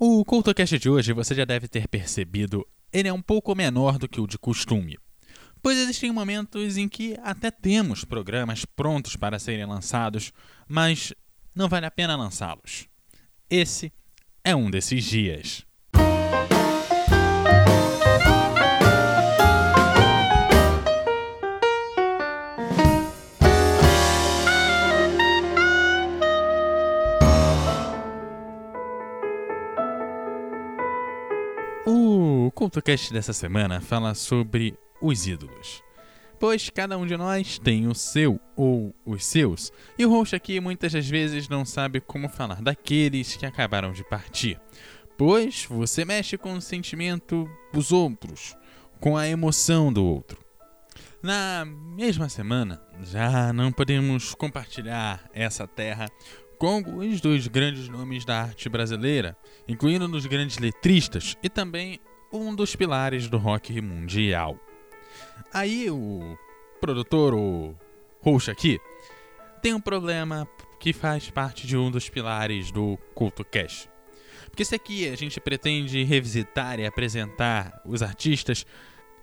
O 0.00 0.24
CultoCast 0.24 0.78
de 0.78 0.88
hoje, 0.88 1.12
você 1.12 1.34
já 1.34 1.44
deve 1.44 1.66
ter 1.66 1.88
percebido, 1.88 2.64
ele 2.92 3.08
é 3.08 3.12
um 3.12 3.20
pouco 3.20 3.52
menor 3.52 3.98
do 3.98 4.08
que 4.08 4.20
o 4.20 4.28
de 4.28 4.38
costume. 4.38 4.96
Pois 5.60 5.76
existem 5.76 6.12
momentos 6.12 6.76
em 6.76 6.88
que 6.88 7.18
até 7.20 7.50
temos 7.50 8.04
programas 8.04 8.64
prontos 8.64 9.16
para 9.16 9.40
serem 9.40 9.66
lançados, 9.66 10.32
mas 10.68 11.12
não 11.52 11.68
vale 11.68 11.84
a 11.84 11.90
pena 11.90 12.14
lançá-los. 12.14 12.86
Esse 13.50 13.92
é 14.44 14.54
um 14.54 14.70
desses 14.70 15.02
dias. 15.02 15.66
O 31.90 32.50
CultoCast 32.54 33.14
dessa 33.14 33.32
semana 33.32 33.80
fala 33.80 34.12
sobre 34.12 34.78
os 35.00 35.26
ídolos. 35.26 35.82
Pois 36.38 36.68
cada 36.68 36.98
um 36.98 37.06
de 37.06 37.16
nós 37.16 37.58
tem 37.58 37.86
o 37.86 37.94
seu 37.94 38.38
ou 38.54 38.94
os 39.06 39.24
seus, 39.24 39.72
e 39.98 40.04
o 40.04 40.10
host 40.10 40.36
aqui 40.36 40.60
muitas 40.60 40.92
das 40.92 41.08
vezes 41.08 41.48
não 41.48 41.64
sabe 41.64 41.98
como 41.98 42.28
falar 42.28 42.60
daqueles 42.60 43.36
que 43.36 43.46
acabaram 43.46 43.90
de 43.90 44.04
partir. 44.04 44.60
Pois 45.16 45.64
você 45.64 46.04
mexe 46.04 46.36
com 46.36 46.52
o 46.52 46.60
sentimento 46.60 47.48
dos 47.72 47.90
outros, 47.90 48.54
com 49.00 49.16
a 49.16 49.26
emoção 49.26 49.90
do 49.90 50.04
outro. 50.04 50.38
Na 51.22 51.64
mesma 51.64 52.28
semana, 52.28 52.82
já 53.02 53.50
não 53.50 53.72
podemos 53.72 54.34
compartilhar 54.34 55.26
essa 55.32 55.66
terra 55.66 56.06
com 56.58 56.66
alguns 56.66 57.20
dos 57.20 57.46
grandes 57.46 57.88
nomes 57.88 58.24
da 58.24 58.42
arte 58.42 58.68
brasileira, 58.68 59.36
incluindo 59.66 60.08
nos 60.08 60.26
grandes 60.26 60.58
letristas 60.58 61.36
e 61.42 61.48
também 61.48 62.00
um 62.32 62.54
dos 62.54 62.74
pilares 62.74 63.28
do 63.28 63.38
rock 63.38 63.80
mundial. 63.80 64.58
Aí 65.52 65.88
o 65.90 66.36
produtor, 66.80 67.32
o 67.34 67.74
host 68.20 68.50
aqui, 68.50 68.78
tem 69.62 69.72
um 69.72 69.80
problema 69.80 70.48
que 70.80 70.92
faz 70.92 71.30
parte 71.30 71.66
de 71.66 71.76
um 71.76 71.90
dos 71.90 72.08
pilares 72.08 72.70
do 72.70 72.98
Culto 73.14 73.44
Cash. 73.44 73.88
Porque 74.50 74.64
se 74.64 74.74
aqui 74.74 75.08
a 75.08 75.16
gente 75.16 75.40
pretende 75.40 76.02
revisitar 76.02 76.80
e 76.80 76.86
apresentar 76.86 77.80
os 77.84 78.02
artistas 78.02 78.66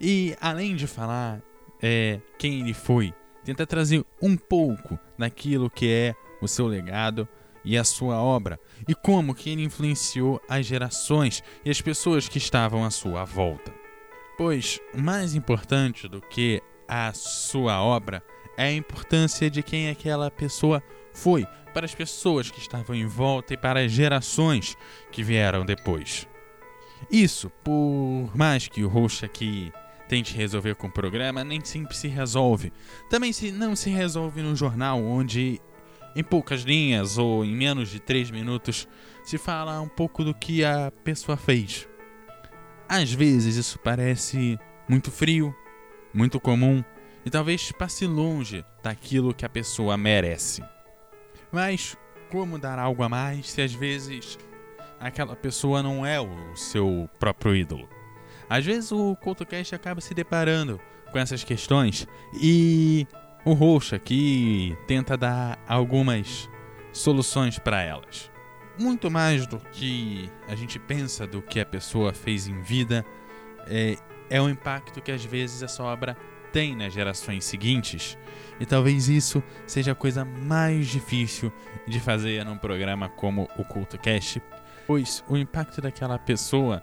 e 0.00 0.36
além 0.40 0.76
de 0.76 0.86
falar 0.86 1.42
é, 1.80 2.20
quem 2.38 2.60
ele 2.60 2.74
foi, 2.74 3.12
tentar 3.44 3.66
trazer 3.66 4.04
um 4.20 4.36
pouco 4.36 4.98
daquilo 5.18 5.70
que 5.70 5.88
é 5.88 6.14
o 6.42 6.48
seu 6.48 6.66
legado 6.66 7.26
e 7.64 7.78
a 7.78 7.84
sua 7.84 8.20
obra 8.20 8.58
e 8.88 8.94
como 8.94 9.34
que 9.34 9.50
ele 9.50 9.62
influenciou 9.62 10.40
as 10.48 10.66
gerações 10.66 11.42
e 11.64 11.70
as 11.70 11.80
pessoas 11.80 12.28
que 12.28 12.38
estavam 12.38 12.84
à 12.84 12.90
sua 12.90 13.24
volta. 13.24 13.72
Pois 14.36 14.80
mais 14.94 15.34
importante 15.34 16.08
do 16.08 16.20
que 16.20 16.60
a 16.88 17.12
sua 17.12 17.80
obra 17.80 18.22
é 18.56 18.64
a 18.64 18.72
importância 18.72 19.48
de 19.48 19.62
quem 19.62 19.88
aquela 19.88 20.30
pessoa 20.30 20.82
foi 21.12 21.46
para 21.72 21.86
as 21.86 21.94
pessoas 21.94 22.50
que 22.50 22.58
estavam 22.58 22.94
em 22.94 23.06
volta 23.06 23.54
e 23.54 23.56
para 23.56 23.80
as 23.80 23.92
gerações 23.92 24.76
que 25.10 25.22
vieram 25.22 25.64
depois. 25.64 26.28
Isso, 27.10 27.50
por 27.64 28.30
mais 28.34 28.68
que 28.68 28.84
o 28.84 28.88
host 28.88 29.24
aqui 29.24 29.72
tente 30.08 30.36
resolver 30.36 30.74
com 30.74 30.86
o 30.86 30.92
programa, 30.92 31.42
nem 31.42 31.64
sempre 31.64 31.96
se 31.96 32.06
resolve. 32.06 32.72
Também 33.08 33.32
se 33.32 33.50
não 33.50 33.74
se 33.74 33.90
resolve 33.90 34.42
no 34.42 34.54
jornal, 34.54 35.02
onde 35.02 35.60
em 36.14 36.22
poucas 36.22 36.62
linhas 36.62 37.18
ou 37.18 37.44
em 37.44 37.54
menos 37.54 37.88
de 37.90 38.00
3 38.00 38.30
minutos 38.30 38.88
se 39.24 39.38
fala 39.38 39.80
um 39.80 39.88
pouco 39.88 40.24
do 40.24 40.34
que 40.34 40.64
a 40.64 40.92
pessoa 41.04 41.36
fez. 41.36 41.88
Às 42.88 43.12
vezes 43.12 43.56
isso 43.56 43.78
parece 43.78 44.58
muito 44.88 45.10
frio, 45.10 45.54
muito 46.12 46.38
comum 46.40 46.84
e 47.24 47.30
talvez 47.30 47.72
passe 47.72 48.06
longe 48.06 48.64
daquilo 48.82 49.34
que 49.34 49.46
a 49.46 49.48
pessoa 49.48 49.96
merece. 49.96 50.62
Mas 51.50 51.96
como 52.30 52.58
dar 52.58 52.78
algo 52.78 53.02
a 53.02 53.08
mais 53.08 53.50
se 53.50 53.62
às 53.62 53.72
vezes 53.72 54.38
aquela 54.98 55.36
pessoa 55.36 55.82
não 55.82 56.04
é 56.04 56.20
o 56.20 56.56
seu 56.56 57.08
próprio 57.18 57.54
ídolo? 57.54 57.88
Às 58.48 58.64
vezes 58.64 58.92
o 58.92 59.16
CultoCast 59.16 59.74
acaba 59.74 60.00
se 60.00 60.12
deparando 60.12 60.80
com 61.10 61.18
essas 61.18 61.44
questões 61.44 62.06
e 62.40 63.06
o 63.44 63.52
Roxa 63.52 63.96
aqui 63.96 64.76
tenta 64.86 65.16
dar 65.16 65.58
algumas 65.66 66.48
soluções 66.92 67.58
para 67.58 67.82
elas 67.82 68.32
muito 68.78 69.10
mais 69.10 69.46
do 69.46 69.58
que 69.58 70.30
a 70.48 70.54
gente 70.54 70.78
pensa 70.78 71.26
do 71.26 71.42
que 71.42 71.60
a 71.60 71.66
pessoa 71.66 72.12
fez 72.12 72.46
em 72.46 72.60
vida, 72.62 73.04
é, 73.66 73.96
é 74.30 74.40
o 74.40 74.48
impacto 74.48 75.00
que 75.00 75.12
às 75.12 75.24
vezes 75.24 75.62
essa 75.62 75.82
obra 75.82 76.16
tem 76.52 76.76
nas 76.76 76.92
gerações 76.92 77.44
seguintes. 77.44 78.18
E 78.60 78.66
talvez 78.66 79.08
isso 79.08 79.42
seja 79.66 79.92
a 79.92 79.94
coisa 79.94 80.24
mais 80.24 80.88
difícil 80.88 81.52
de 81.86 81.98
fazer 81.98 82.44
num 82.44 82.58
programa 82.58 83.08
como 83.08 83.48
o 83.56 83.64
CultoCast, 83.64 84.42
pois 84.86 85.24
o 85.28 85.36
impacto 85.36 85.80
daquela 85.80 86.18
pessoa 86.18 86.82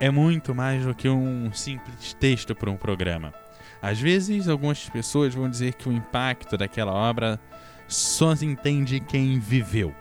é 0.00 0.10
muito 0.10 0.54
mais 0.54 0.84
do 0.84 0.94
que 0.94 1.08
um 1.08 1.52
simples 1.52 2.14
texto 2.14 2.54
para 2.54 2.70
um 2.70 2.76
programa. 2.76 3.32
Às 3.80 4.00
vezes, 4.00 4.48
algumas 4.48 4.88
pessoas 4.88 5.34
vão 5.34 5.48
dizer 5.48 5.74
que 5.74 5.88
o 5.88 5.92
impacto 5.92 6.56
daquela 6.56 6.92
obra 6.92 7.40
só 7.86 8.34
se 8.34 8.44
entende 8.44 9.00
quem 9.00 9.38
viveu 9.38 9.94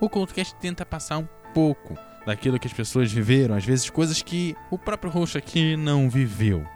o 0.00 0.08
CultoCast 0.08 0.54
tenta 0.56 0.86
passar 0.86 1.18
um 1.18 1.28
pouco 1.52 1.96
daquilo 2.24 2.58
que 2.58 2.66
as 2.66 2.72
pessoas 2.72 3.12
viveram, 3.12 3.54
às 3.54 3.64
vezes 3.64 3.90
coisas 3.90 4.22
que 4.22 4.56
o 4.70 4.78
próprio 4.78 5.10
host 5.10 5.36
aqui 5.36 5.76
não 5.76 6.08
viveu. 6.08 6.66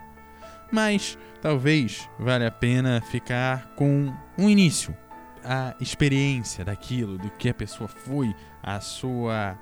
Mas 0.71 1.17
talvez 1.41 2.07
valha 2.19 2.47
a 2.47 2.51
pena 2.51 3.01
ficar 3.01 3.73
com 3.75 4.13
um 4.37 4.49
início, 4.49 4.95
a 5.43 5.75
experiência 5.79 6.63
daquilo, 6.63 7.17
do 7.17 7.29
que 7.31 7.49
a 7.49 7.53
pessoa 7.53 7.87
foi, 7.87 8.33
a 8.61 8.79
sua 8.79 9.57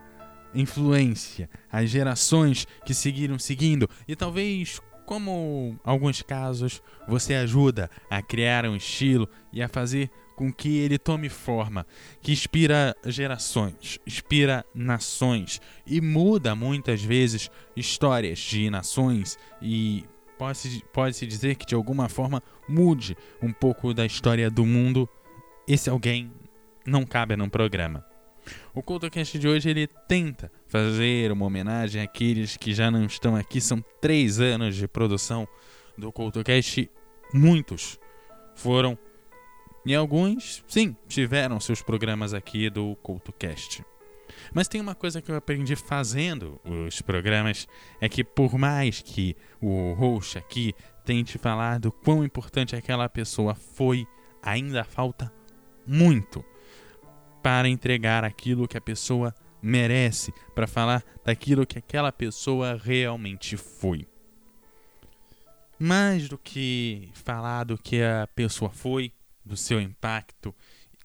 influência, 0.54 1.50
as 1.72 1.90
gerações 1.90 2.68
que 2.86 2.94
seguiram 2.94 3.40
seguindo 3.40 3.90
e 4.08 4.16
talvez 4.16 4.80
como 5.06 5.78
alguns 5.84 6.22
casos 6.22 6.82
você 7.08 7.36
ajuda 7.36 7.90
a 8.10 8.22
criar 8.22 8.66
um 8.66 8.76
estilo 8.76 9.28
e 9.52 9.62
a 9.62 9.68
fazer 9.68 10.10
com 10.36 10.52
que 10.52 10.78
ele 10.78 10.98
tome 10.98 11.30
forma, 11.30 11.86
que 12.22 12.32
inspira 12.32 12.96
gerações, 13.06 14.00
inspira 14.06 14.66
nações 14.74 15.62
e 15.86 16.02
muda 16.02 16.56
muitas 16.56 17.04
vezes 17.04 17.52
histórias 17.76 18.40
de 18.40 18.70
nações 18.70 19.38
e 19.62 20.06
pode-se 20.38 20.84
pode 20.92 21.26
dizer 21.28 21.56
que 21.56 21.66
de 21.66 21.76
alguma 21.76 22.10
forma 22.10 22.42
mude 22.68 23.16
um 23.42 23.54
pouco 23.54 23.94
da 23.94 24.06
história 24.06 24.50
do 24.50 24.66
mundo. 24.66 25.08
Esse 25.68 25.90
alguém 25.90 26.32
não 26.86 27.06
cabe 27.06 27.36
num 27.36 27.50
programa. 27.50 28.13
O 28.74 28.82
CultoCast 28.82 29.38
de 29.38 29.48
hoje 29.48 29.70
ele 29.70 29.88
tenta 30.08 30.52
fazer 30.68 31.32
uma 31.32 31.46
homenagem 31.46 32.02
àqueles 32.02 32.58
que 32.58 32.74
já 32.74 32.90
não 32.90 33.06
estão 33.06 33.36
aqui. 33.36 33.62
São 33.62 33.84
três 34.02 34.40
anos 34.40 34.76
de 34.76 34.88
produção 34.88 35.48
do 35.98 36.12
CultoCast. 36.12 36.90
Muitos 37.34 38.00
foram 38.56 38.98
e 39.86 39.94
alguns, 39.94 40.64
sim, 40.66 40.96
tiveram 41.10 41.60
seus 41.60 41.82
programas 41.82 42.34
aqui 42.34 42.70
do 42.70 42.96
CultoCast. 42.98 43.84
Mas 44.54 44.68
tem 44.68 44.80
uma 44.80 44.96
coisa 44.96 45.22
que 45.22 45.30
eu 45.30 45.36
aprendi 45.36 45.76
fazendo 45.76 46.60
os 46.64 47.02
programas, 47.02 47.68
é 48.00 48.08
que 48.08 48.24
por 48.24 48.58
mais 48.58 49.02
que 49.02 49.36
o 49.62 49.94
host 49.94 50.38
aqui 50.38 50.74
tente 51.04 51.38
falar 51.38 51.80
do 51.80 51.92
quão 51.92 52.24
importante 52.24 52.76
aquela 52.76 53.10
pessoa 53.10 53.54
foi, 53.54 54.08
ainda 54.42 54.86
falta 54.86 55.32
muito 55.86 56.44
para 57.44 57.68
entregar 57.68 58.24
aquilo 58.24 58.68
que 58.68 58.78
a 58.78 58.82
pessoa 58.82 59.36
merece, 59.62 60.34
para 60.56 60.66
falar 60.66 61.04
daquilo 61.26 61.66
que 61.66 61.78
aquela 61.78 62.12
pessoa 62.12 62.80
realmente 62.82 63.58
foi. 63.58 64.08
Mais 65.78 66.30
do 66.30 66.38
que 66.38 67.12
falar 67.14 67.66
do 67.66 67.78
que 67.78 68.02
a 68.02 68.28
pessoa 68.34 68.72
foi, 68.72 69.12
do 69.46 69.58
seu 69.58 69.82
impacto 69.82 70.56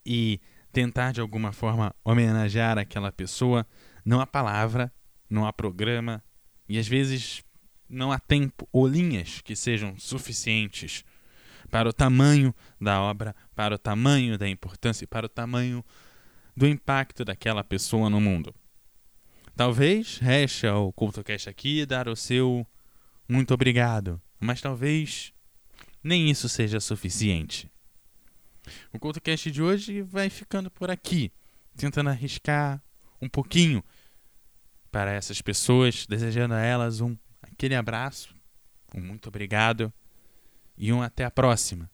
e 0.06 0.40
tentar 0.72 1.12
de 1.12 1.20
alguma 1.20 1.50
forma 1.50 1.92
homenagear 2.04 2.78
aquela 2.78 3.10
pessoa, 3.10 3.66
não 4.04 4.20
há 4.20 4.26
palavra, 4.26 4.92
não 5.28 5.44
há 5.44 5.52
programa 5.52 6.22
e 6.68 6.78
às 6.78 6.86
vezes 6.86 7.42
não 7.88 8.12
há 8.12 8.18
tempo 8.18 8.68
ou 8.72 8.86
linhas 8.86 9.40
que 9.40 9.56
sejam 9.56 9.98
suficientes 9.98 11.04
para 11.70 11.88
o 11.88 11.92
tamanho 11.92 12.54
da 12.80 13.00
obra, 13.00 13.34
para 13.56 13.74
o 13.74 13.78
tamanho 13.78 14.38
da 14.38 14.48
importância 14.48 15.04
e 15.04 15.08
para 15.08 15.26
o 15.26 15.28
tamanho 15.28 15.84
do 16.58 16.66
impacto 16.66 17.24
daquela 17.24 17.62
pessoa 17.62 18.10
no 18.10 18.20
mundo. 18.20 18.52
Talvez 19.54 20.18
reste 20.18 20.66
ao 20.66 20.92
CultoCast 20.92 21.48
aqui 21.48 21.86
dar 21.86 22.08
o 22.08 22.16
seu 22.16 22.66
muito 23.28 23.54
obrigado, 23.54 24.20
mas 24.40 24.60
talvez 24.60 25.32
nem 26.02 26.28
isso 26.28 26.48
seja 26.48 26.80
suficiente. 26.80 27.70
O 28.92 28.98
CultoCast 28.98 29.52
de 29.52 29.62
hoje 29.62 30.02
vai 30.02 30.28
ficando 30.28 30.68
por 30.68 30.90
aqui, 30.90 31.30
tentando 31.76 32.10
arriscar 32.10 32.82
um 33.22 33.28
pouquinho 33.28 33.82
para 34.90 35.12
essas 35.12 35.40
pessoas, 35.40 36.06
desejando 36.06 36.54
a 36.54 36.60
elas 36.60 37.00
um 37.00 37.16
aquele 37.40 37.76
abraço, 37.76 38.34
um 38.92 39.00
muito 39.00 39.28
obrigado 39.28 39.92
e 40.76 40.92
um 40.92 41.02
até 41.02 41.24
a 41.24 41.30
próxima. 41.30 41.88